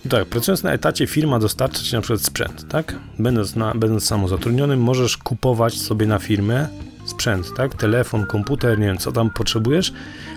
Tak, 0.09 0.25
pracując 0.29 0.63
na 0.63 0.73
etacie 0.73 1.07
firma 1.07 1.39
dostarcza 1.39 1.83
Ci 1.83 1.95
na 1.95 2.01
przykład 2.01 2.23
sprzęt, 2.23 2.69
tak? 2.69 2.95
Będąc, 3.19 3.57
na, 3.57 3.75
będąc 3.75 4.05
samozatrudnionym 4.05 4.81
możesz 4.81 5.17
kupować 5.17 5.75
sobie 5.75 6.07
na 6.07 6.19
firmę 6.19 6.69
sprzęt, 7.05 7.55
tak? 7.57 7.75
Telefon, 7.75 8.27
komputer, 8.27 8.79
nie 8.79 8.87
wiem, 8.87 8.99
co 8.99 9.13
tam 9.13 9.31
potrzebujesz, 9.31 9.93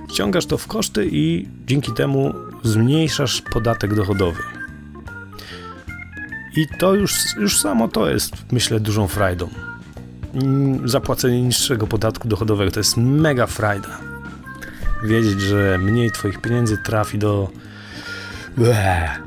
wciągasz 0.09 0.45
to 0.45 0.57
w 0.57 0.67
koszty 0.67 1.07
i 1.11 1.47
dzięki 1.65 1.91
temu 1.91 2.33
zmniejszasz 2.63 3.41
podatek 3.41 3.95
dochodowy. 3.95 4.43
I 6.55 6.67
to 6.79 6.93
już, 6.93 7.13
już 7.37 7.59
samo 7.59 7.87
to 7.87 8.09
jest, 8.09 8.33
myślę, 8.51 8.79
dużą 8.79 9.07
frajdą. 9.07 9.49
Mm, 10.33 10.89
zapłacenie 10.89 11.41
niższego 11.41 11.87
podatku 11.87 12.27
dochodowego 12.27 12.71
to 12.71 12.79
jest 12.79 12.97
mega 12.97 13.47
frajda. 13.47 13.97
Wiedzieć, 15.03 15.41
że 15.41 15.77
mniej 15.77 16.11
Twoich 16.11 16.41
pieniędzy 16.41 16.77
trafi 16.77 17.17
do. 17.17 17.49
Bleh. 18.57 19.21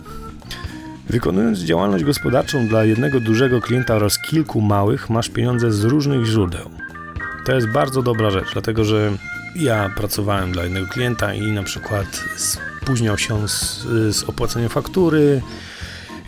Wykonując 1.08 1.58
działalność 1.58 2.04
gospodarczą 2.04 2.68
dla 2.68 2.84
jednego 2.84 3.20
dużego 3.20 3.60
klienta 3.60 3.94
oraz 3.94 4.18
kilku 4.18 4.60
małych, 4.60 5.10
masz 5.10 5.28
pieniądze 5.28 5.72
z 5.72 5.84
różnych 5.84 6.24
źródeł. 6.24 6.77
To 7.48 7.54
jest 7.54 7.68
bardzo 7.68 8.02
dobra 8.02 8.30
rzecz, 8.30 8.52
dlatego 8.52 8.84
że 8.84 9.12
ja 9.56 9.90
pracowałem 9.96 10.52
dla 10.52 10.64
jednego 10.64 10.86
klienta 10.86 11.34
i 11.34 11.52
na 11.52 11.62
przykład 11.62 12.24
spóźniał 12.36 13.18
się 13.18 13.48
z, 13.48 13.82
z 14.16 14.24
opłaceniem 14.24 14.68
faktury. 14.68 15.42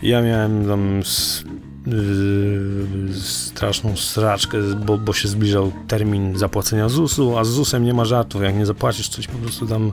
Ja 0.03 0.21
miałem 0.21 0.67
tam 0.67 1.03
z, 1.03 1.43
yy, 1.87 3.13
straszną 3.13 3.97
straczkę, 3.97 4.57
bo, 4.85 4.97
bo 4.97 5.13
się 5.13 5.27
zbliżał 5.27 5.71
termin 5.87 6.37
zapłacenia 6.37 6.89
ZUS-u, 6.89 7.37
a 7.37 7.43
z 7.43 7.49
ZUS-em 7.49 7.85
nie 7.85 7.93
ma 7.93 8.05
żartów. 8.05 8.41
Jak 8.41 8.55
nie 8.55 8.65
zapłacisz, 8.65 9.09
coś 9.09 9.27
po 9.27 9.37
prostu 9.37 9.67
tam 9.67 9.91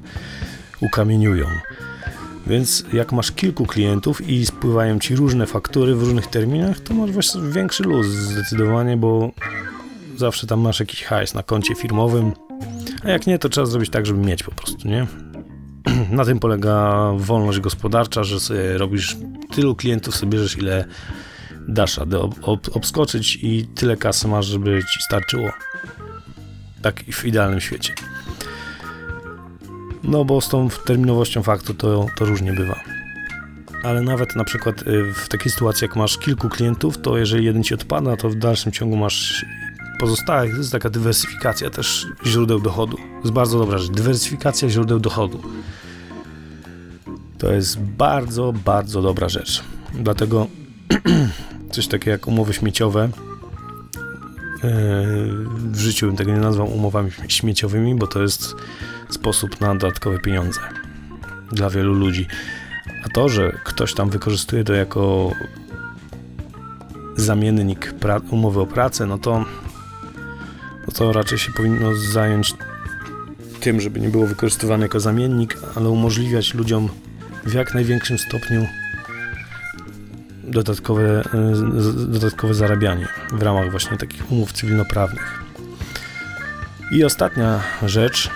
ukamieniują. 0.80 1.46
Więc 2.46 2.84
jak 2.92 3.12
masz 3.12 3.32
kilku 3.32 3.66
klientów 3.66 4.28
i 4.28 4.46
spływają 4.46 4.98
ci 4.98 5.16
różne 5.16 5.46
faktury 5.46 5.94
w 5.94 6.02
różnych 6.02 6.26
terminach, 6.26 6.80
to 6.80 6.94
masz 6.94 7.10
większy 7.50 7.82
luz 7.82 8.06
zdecydowanie, 8.06 8.96
bo 8.96 9.30
zawsze 10.18 10.46
tam 10.46 10.60
masz 10.60 10.80
jakiś 10.80 11.04
hajs 11.04 11.34
na 11.34 11.42
koncie 11.42 11.74
firmowym, 11.74 12.32
a 13.04 13.10
jak 13.10 13.26
nie, 13.26 13.38
to 13.38 13.48
trzeba 13.48 13.66
zrobić 13.66 13.90
tak, 13.90 14.06
żeby 14.06 14.18
mieć 14.18 14.42
po 14.42 14.50
prostu, 14.50 14.88
nie? 14.88 15.06
Na 16.16 16.24
tym 16.24 16.38
polega 16.38 17.06
wolność 17.16 17.60
gospodarcza, 17.60 18.24
że 18.24 18.78
robisz 18.78 19.16
tylu 19.54 19.74
klientów, 19.74 20.16
sobie 20.16 20.32
bierzesz 20.32 20.58
ile 20.58 20.84
dasz 21.68 21.98
radę 21.98 22.18
ob 22.18 22.34
ob 22.42 22.76
obskoczyć 22.76 23.38
i 23.42 23.66
tyle 23.74 23.96
kasy 23.96 24.28
masz, 24.28 24.46
żeby 24.46 24.80
ci 24.92 25.02
starczyło. 25.02 25.50
Tak 26.82 27.04
w 27.12 27.24
idealnym 27.24 27.60
świecie. 27.60 27.94
No 30.02 30.24
bo 30.24 30.40
z 30.40 30.48
tą 30.48 30.68
terminowością 30.84 31.42
faktu 31.42 31.74
to, 31.74 32.06
to 32.16 32.24
różnie 32.24 32.52
bywa. 32.52 32.80
Ale 33.84 34.02
nawet 34.02 34.36
na 34.36 34.44
przykład 34.44 34.82
y, 34.82 35.12
w 35.14 35.28
takiej 35.28 35.52
sytuacji, 35.52 35.84
jak 35.84 35.96
masz 35.96 36.18
kilku 36.18 36.48
klientów, 36.48 36.98
to 36.98 37.18
jeżeli 37.18 37.44
jeden 37.44 37.64
ci 37.64 37.74
odpada, 37.74 38.16
to 38.16 38.30
w 38.30 38.34
dalszym 38.34 38.72
ciągu 38.72 38.96
masz 38.96 39.44
pozostałych. 39.98 40.58
Jest 40.58 40.72
taka 40.72 40.90
dywersyfikacja 40.90 41.70
też 41.70 42.06
źródeł 42.26 42.60
dochodu. 42.60 42.96
To 42.96 43.22
jest 43.22 43.32
bardzo 43.32 43.58
dobra 43.58 43.78
rzecz. 43.78 43.90
Dywersyfikacja 43.90 44.68
źródeł 44.68 45.00
dochodu. 45.00 45.42
To 47.38 47.52
jest 47.52 47.80
bardzo, 47.80 48.52
bardzo 48.64 49.02
dobra 49.02 49.28
rzecz. 49.28 49.64
Dlatego 49.94 50.46
coś 51.72 51.86
takiego 51.86 52.10
jak 52.10 52.26
umowy 52.26 52.52
śmieciowe 52.54 53.04
e, 53.04 53.10
w 55.56 55.78
życiu 55.78 56.06
bym 56.06 56.16
tego 56.16 56.32
nie 56.32 56.40
nazwał 56.40 56.74
umowami 56.74 57.10
śmieciowymi, 57.28 57.94
bo 57.94 58.06
to 58.06 58.22
jest 58.22 58.54
sposób 59.10 59.60
na 59.60 59.74
dodatkowe 59.74 60.18
pieniądze 60.18 60.60
dla 61.52 61.70
wielu 61.70 61.94
ludzi. 61.94 62.26
A 63.04 63.08
to, 63.08 63.28
że 63.28 63.52
ktoś 63.64 63.94
tam 63.94 64.10
wykorzystuje 64.10 64.64
to 64.64 64.72
jako 64.72 65.32
zamiennik 67.16 67.94
umowy 68.30 68.60
o 68.60 68.66
pracę, 68.66 69.06
no 69.06 69.18
to 69.18 69.44
no 70.88 70.94
to 70.94 71.12
raczej 71.12 71.38
się 71.38 71.52
powinno 71.52 71.94
zająć 71.94 72.54
tym, 73.60 73.80
żeby 73.80 74.00
nie 74.00 74.08
było 74.08 74.26
wykorzystywane 74.26 74.82
jako 74.82 75.00
zamiennik, 75.00 75.58
ale 75.74 75.88
umożliwiać 75.88 76.54
ludziom 76.54 76.88
w 77.44 77.52
jak 77.52 77.74
największym 77.74 78.18
stopniu 78.18 78.66
dodatkowe, 80.44 81.22
e, 81.34 81.52
dodatkowe 82.12 82.54
zarabianie 82.54 83.08
w 83.32 83.42
ramach 83.42 83.70
właśnie 83.70 83.96
takich 83.96 84.32
umów 84.32 84.52
cywilnoprawnych. 84.52 85.44
I 86.92 87.04
ostatnia 87.04 87.60
rzecz, 87.82 88.30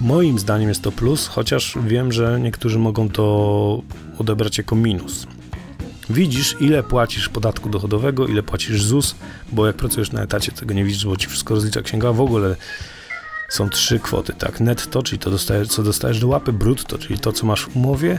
moim 0.00 0.38
zdaniem 0.38 0.68
jest 0.68 0.82
to 0.82 0.92
plus, 0.92 1.26
chociaż 1.26 1.78
wiem, 1.86 2.12
że 2.12 2.40
niektórzy 2.40 2.78
mogą 2.78 3.08
to 3.08 3.82
odebrać 4.18 4.58
jako 4.58 4.76
minus. 4.76 5.26
Widzisz, 6.10 6.56
ile 6.60 6.82
płacisz 6.82 7.28
podatku 7.28 7.68
dochodowego, 7.68 8.26
ile 8.26 8.42
płacisz 8.42 8.82
ZUS, 8.82 9.14
bo 9.52 9.66
jak 9.66 9.76
pracujesz 9.76 10.12
na 10.12 10.22
etacie, 10.22 10.52
tego 10.52 10.74
nie 10.74 10.84
widzisz, 10.84 11.06
bo 11.06 11.16
ci 11.16 11.26
wszystko 11.26 11.54
rozlicza 11.54 11.82
księga. 11.82 12.12
W 12.12 12.20
ogóle 12.20 12.56
są 13.48 13.68
trzy 13.70 13.98
kwoty, 13.98 14.32
tak? 14.38 14.60
Netto, 14.60 15.02
czyli 15.02 15.18
to, 15.18 15.30
dostajesz, 15.30 15.68
co 15.68 15.82
dostajesz 15.82 16.20
do 16.20 16.28
łapy, 16.28 16.52
brutto, 16.52 16.98
czyli 16.98 17.18
to, 17.18 17.32
co 17.32 17.46
masz 17.46 17.64
w 17.64 17.76
umowie, 17.76 18.18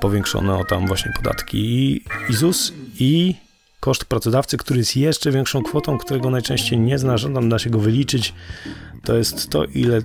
powiększone 0.00 0.58
o 0.58 0.64
tam 0.64 0.86
właśnie 0.86 1.12
podatki 1.16 1.58
i, 1.58 2.04
i 2.28 2.34
ZUS 2.34 2.72
i 3.00 3.34
koszt 3.80 4.04
pracodawcy, 4.04 4.56
który 4.56 4.78
jest 4.78 4.96
jeszcze 4.96 5.30
większą 5.30 5.62
kwotą, 5.62 5.98
którego 5.98 6.30
najczęściej 6.30 6.78
nie 6.78 6.98
znasz, 6.98 7.22
tam 7.22 7.48
da 7.48 7.58
się 7.58 7.70
go 7.70 7.78
wyliczyć. 7.78 8.34
To 9.04 9.16
jest 9.16 9.50
to, 9.50 9.64
ile 9.64 10.02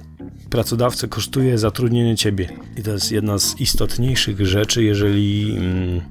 pracodawcę 0.50 1.08
kosztuje 1.08 1.58
zatrudnienie 1.58 2.15
ciebie. 2.15 2.50
I 2.77 2.84
to 2.84 2.91
jest 2.91 3.12
jedna 3.12 3.39
z 3.39 3.60
istotniejszych 3.60 4.48
rzeczy, 4.48 4.84
jeżeli 4.84 5.55
mm, 5.58 6.01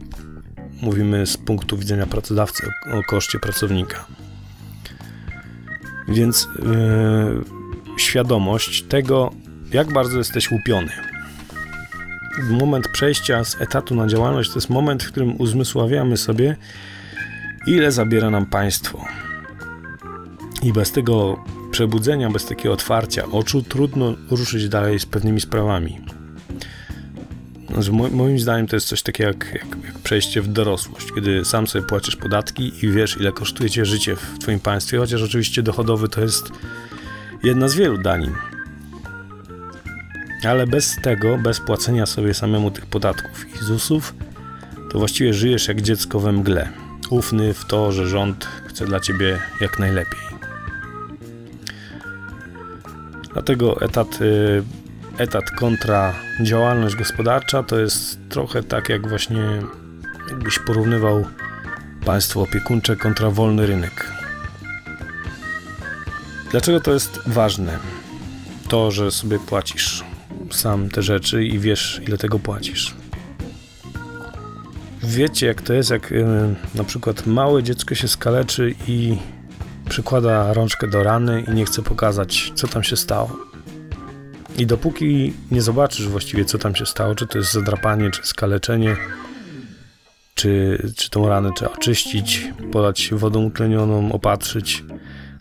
mówimy 0.83 1.27
z 1.27 1.37
punktu 1.37 1.79
widzenia 1.79 2.07
pracodawcy 2.07 2.67
o, 2.67 2.99
o 2.99 3.03
koszcie 3.03 3.39
pracownika. 3.39 4.07
Więc 6.09 6.49
yy, 6.59 7.45
świadomość 7.99 8.83
tego, 8.83 9.31
jak 9.73 9.93
bardzo 9.93 10.19
jesteś 10.19 10.51
łupiony. 10.51 10.93
Moment 12.51 12.89
przejścia 12.89 13.45
z 13.45 13.61
etatu 13.61 13.95
na 13.95 14.07
działalność 14.07 14.51
to 14.51 14.57
jest 14.57 14.71
moment, 14.71 15.03
w 15.03 15.09
którym 15.09 15.41
uzmysławiamy 15.41 16.17
sobie, 16.17 16.57
ile 17.67 17.93
zabiera 17.93 18.31
nam 18.31 18.47
państwo. 18.47 19.05
I 20.63 20.73
bez 20.73 20.93
tego 20.93 21.45
przebudzenia, 21.71 22.31
bez 22.31 22.47
takiego 22.47 22.75
otwarcia 22.75 23.25
oczu, 23.25 23.63
trudno 23.63 24.15
ruszyć 24.31 24.69
dalej 24.69 25.01
z 25.01 25.07
pewnymi 25.07 25.41
sprawami. 25.41 26.01
Znaczy, 27.73 27.93
moim 27.93 28.39
zdaniem 28.39 28.67
to 28.67 28.77
jest 28.77 28.89
coś 28.89 29.03
takiego 29.03 29.29
jak, 29.29 29.55
jak, 29.55 29.85
jak, 29.85 29.98
przejście 30.09 30.43
w 30.43 30.49
dorosłość, 30.49 31.13
kiedy 31.15 31.45
sam 31.45 31.67
sobie 31.67 31.87
płacisz 31.87 32.17
podatki 32.17 32.73
i 32.83 32.91
wiesz, 32.91 33.17
ile 33.17 33.33
kosztuje 33.33 33.71
cię 33.71 33.85
życie 33.85 34.17
w 34.17 34.39
twoim 34.39 34.61
państwie, 34.61 34.99
chociaż 34.99 35.23
oczywiście 35.23 35.63
dochodowy 35.63 36.09
to 36.09 36.21
jest 36.21 36.53
jedna 37.43 37.69
z 37.69 37.75
wielu 37.75 37.99
danin. 37.99 38.33
Ale 40.45 40.67
bez 40.67 40.97
tego, 41.03 41.39
bez 41.39 41.61
płacenia 41.61 42.07
sobie 42.07 42.35
samemu 42.35 42.71
tych 42.71 42.87
podatków 42.87 43.55
i 43.55 43.65
ZUS-ów, 43.65 44.15
to 44.93 44.99
właściwie 44.99 45.35
żyjesz 45.35 45.69
jak 45.69 45.83
dziecko 45.83 46.21
we 46.21 46.33
mgle. 46.33 46.69
Ufny 47.11 47.55
w 47.55 47.65
to, 47.65 47.93
że 47.93 48.09
rząd 48.09 48.49
chce 48.67 48.87
dla 48.87 49.01
ciebie 49.01 49.39
jak 49.61 49.79
najlepiej. 49.79 50.21
Dlatego 53.33 53.81
etat, 53.81 54.21
y, 54.21 54.63
etat 55.19 55.51
kontra 55.51 56.15
działalność 56.43 56.97
gospodarcza 56.97 57.63
to 57.63 57.79
jest 57.79 58.19
trochę 58.29 58.63
tak, 58.63 58.89
jak 58.89 59.09
właśnie 59.09 59.63
jakbyś 60.39 60.59
porównywał 60.59 61.25
państwo 62.05 62.43
opiekuńcze 62.43 62.97
kontra 62.97 63.31
wolny 63.31 63.67
rynek. 63.67 64.13
Dlaczego 66.51 66.81
to 66.81 66.93
jest 66.93 67.21
ważne? 67.27 67.79
To, 68.69 68.91
że 68.91 69.11
sobie 69.11 69.39
płacisz 69.39 70.05
sam 70.51 70.89
te 70.89 71.03
rzeczy 71.03 71.45
i 71.45 71.59
wiesz, 71.59 72.01
ile 72.09 72.19
tego 72.19 72.39
płacisz. 72.39 72.95
Wiecie, 75.03 75.47
jak 75.47 75.63
to 75.63 75.73
jest, 75.73 75.91
jak 75.91 76.13
y, 76.13 76.25
na 76.75 76.85
przykład 76.85 77.27
małe 77.27 77.63
dziecko 77.63 77.95
się 77.95 78.09
skaleczy 78.09 78.75
i 78.87 79.17
przykłada 79.89 80.53
rączkę 80.53 80.89
do 80.89 81.03
rany 81.03 81.45
i 81.49 81.55
nie 81.55 81.65
chce 81.65 81.83
pokazać, 81.83 82.53
co 82.55 82.69
tam 82.69 82.83
się 82.83 82.97
stało. 82.97 83.37
I 84.59 84.67
dopóki 84.67 85.33
nie 85.51 85.63
zobaczysz 85.63 86.09
właściwie, 86.09 86.45
co 86.45 86.59
tam 86.59 86.75
się 86.75 86.87
stało, 86.87 87.15
czy 87.15 87.27
to 87.27 87.39
jest 87.39 87.53
zadrapanie, 87.53 88.11
czy 88.11 88.27
skaleczenie, 88.27 88.97
czy, 90.39 90.83
czy 90.97 91.11
tą 91.11 91.29
ranę 91.29 91.51
trzeba 91.57 91.73
oczyścić, 91.73 92.53
podać 92.73 93.11
wodą 93.13 93.45
utlenioną, 93.45 94.13
opatrzyć. 94.13 94.85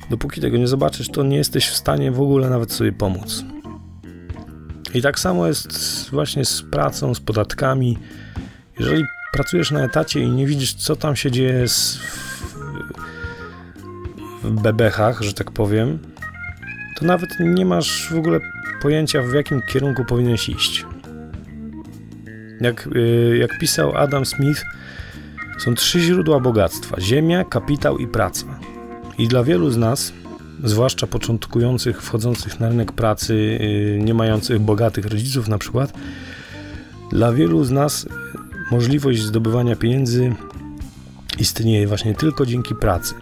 Dopóki 0.09 0.41
tego 0.41 0.57
nie 0.57 0.67
zobaczysz, 0.67 1.09
to 1.09 1.23
nie 1.23 1.37
jesteś 1.37 1.67
w 1.67 1.75
stanie 1.75 2.11
w 2.11 2.21
ogóle 2.21 2.49
nawet 2.49 2.71
sobie 2.71 2.91
pomóc. 2.91 3.43
I 4.93 5.01
tak 5.01 5.19
samo 5.19 5.47
jest 5.47 6.09
właśnie 6.09 6.45
z 6.45 6.61
pracą, 6.61 7.15
z 7.15 7.19
podatkami. 7.19 7.97
Jeżeli 8.79 9.03
pracujesz 9.33 9.71
na 9.71 9.83
etacie 9.83 10.19
i 10.19 10.29
nie 10.29 10.45
widzisz, 10.47 10.73
co 10.73 10.95
tam 10.95 11.15
się 11.15 11.31
dzieje 11.31 11.67
z, 11.67 11.99
w 14.43 14.61
bebechach, 14.61 15.21
że 15.21 15.33
tak 15.33 15.51
powiem, 15.51 15.99
to 16.99 17.05
nawet 17.05 17.29
nie 17.39 17.65
masz 17.65 18.09
w 18.11 18.17
ogóle 18.17 18.39
pojęcia, 18.81 19.21
w 19.21 19.33
jakim 19.33 19.61
kierunku 19.61 20.05
powinieneś 20.05 20.49
iść. 20.49 20.85
Jak, 22.61 22.87
y, 22.95 23.37
jak 23.39 23.59
pisał 23.59 23.97
Adam 23.97 24.25
Smith, 24.25 24.63
są 25.57 25.75
trzy 25.75 25.99
źródła 25.99 26.39
bogactwa: 26.39 27.01
ziemia, 27.01 27.43
kapitał 27.43 27.97
i 27.97 28.07
praca. 28.07 28.45
I 29.17 29.27
dla 29.27 29.43
wielu 29.43 29.71
z 29.71 29.77
nas, 29.77 30.13
zwłaszcza 30.63 31.07
początkujących, 31.07 32.01
wchodzących 32.01 32.59
na 32.59 32.69
rynek 32.69 32.91
pracy, 32.91 33.33
y, 33.33 33.99
nie 34.03 34.13
mających 34.13 34.59
bogatych 34.59 35.05
rodziców, 35.05 35.47
na 35.47 35.57
przykład, 35.57 35.93
dla 37.11 37.33
wielu 37.33 37.63
z 37.63 37.71
nas 37.71 38.07
możliwość 38.71 39.21
zdobywania 39.21 39.75
pieniędzy 39.75 40.35
istnieje 41.39 41.87
właśnie 41.87 42.15
tylko 42.15 42.45
dzięki 42.45 42.75
pracy. 42.75 43.13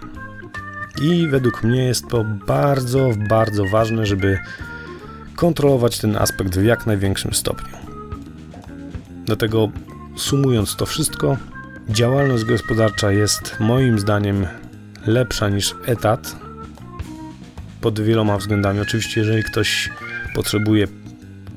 I 1.02 1.28
według 1.28 1.64
mnie 1.64 1.86
jest 1.86 2.08
to 2.08 2.26
bardzo, 2.48 3.10
bardzo 3.30 3.66
ważne, 3.66 4.06
żeby 4.06 4.38
kontrolować 5.36 6.00
ten 6.00 6.16
aspekt 6.16 6.58
w 6.58 6.64
jak 6.64 6.86
największym 6.86 7.34
stopniu. 7.34 7.78
Dlatego 9.26 9.70
sumując 10.16 10.76
to 10.76 10.86
wszystko, 10.86 11.38
działalność 11.90 12.44
gospodarcza 12.44 13.12
jest 13.12 13.60
moim 13.60 14.00
zdaniem 14.00 14.48
lepsza 15.06 15.50
niż 15.50 15.76
etat. 15.86 16.36
Pod 17.82 18.00
wieloma 18.00 18.38
względami. 18.38 18.80
Oczywiście, 18.80 19.22
jeżeli 19.22 19.44
ktoś 19.44 19.90
potrzebuje 20.36 20.88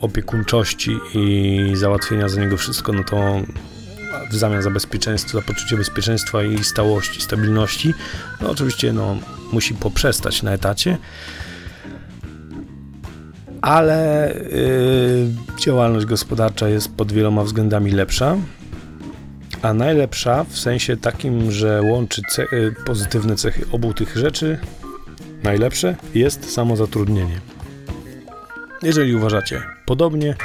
opiekuńczości 0.01 0.99
i 1.15 1.71
załatwienia 1.75 2.29
za 2.29 2.41
niego 2.41 2.57
wszystko, 2.57 2.93
no 2.93 3.05
to 3.05 3.43
w 4.31 4.37
zamian 4.37 4.63
za 4.63 4.71
bezpieczeństwo, 4.71 5.39
za 5.39 5.45
poczucie 5.45 5.77
bezpieczeństwa 5.77 6.43
i 6.43 6.65
stałości, 6.65 7.21
stabilności, 7.21 7.95
no 8.41 8.51
oczywiście 8.51 8.93
no, 8.93 9.17
musi 9.53 9.75
poprzestać 9.75 10.43
na 10.43 10.53
etacie, 10.53 10.99
ale 13.61 14.33
yy, 14.53 15.59
działalność 15.59 16.07
gospodarcza 16.07 16.69
jest 16.69 16.95
pod 16.95 17.13
wieloma 17.13 17.45
względami 17.45 17.91
lepsza, 17.91 18.37
a 19.63 19.75
najlepsza 19.75 20.45
w 20.45 20.59
sensie 20.59 20.97
takim, 20.97 21.53
że 21.53 21.83
łączy 21.83 22.23
ce 22.31 22.43
y, 22.43 22.75
pozytywne 22.87 23.37
cechy 23.37 23.65
obu 23.73 23.95
tych 23.95 24.17
rzeczy, 24.17 24.59
najlepsze 25.43 25.97
jest 26.15 26.53
samozatrudnienie. 26.53 27.41
Jeżeli 28.83 29.17
uważacie 29.17 29.63
podobnie, 29.87 30.37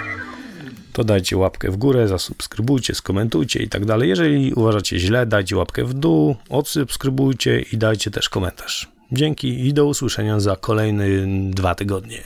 to 0.93 1.03
dajcie 1.03 1.37
łapkę 1.37 1.71
w 1.71 1.77
górę, 1.77 2.07
zasubskrybujcie, 2.07 2.95
skomentujcie 2.95 3.63
i 3.63 3.69
tak 3.69 3.85
dalej. 3.85 4.09
Jeżeli 4.09 4.53
uważacie 4.53 4.99
źle, 4.99 5.25
dajcie 5.25 5.57
łapkę 5.57 5.85
w 5.85 5.93
dół, 5.93 6.35
odsubskrybujcie 6.49 7.59
i 7.59 7.77
dajcie 7.77 8.11
też 8.11 8.29
komentarz. 8.29 8.91
Dzięki 9.11 9.67
i 9.67 9.73
do 9.73 9.85
usłyszenia 9.85 10.39
za 10.39 10.55
kolejne 10.55 11.05
dwa 11.49 11.75
tygodnie. 11.75 12.23